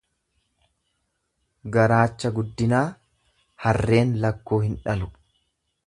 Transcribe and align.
Garaacha 1.75 2.33
guddinaa, 2.39 2.83
harreen 3.67 4.19
lakkuu 4.25 4.61
hin 4.65 4.77
dhalu. 4.89 5.13